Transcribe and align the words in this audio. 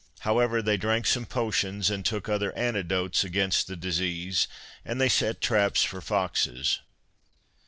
However, 0.21 0.63
they 0.63 0.77
drank 0.77 1.05
some 1.05 1.27
potions 1.27 1.91
and 1.91 2.03
took 2.03 2.27
other 2.27 2.51
antidotes 2.57 3.23
against 3.23 3.67
the 3.67 3.75
disease, 3.75 4.47
and 4.83 4.99
then 4.99 5.09
set 5.11 5.41
traps 5.41 5.83
for 5.83 6.01
foxes. 6.01 6.79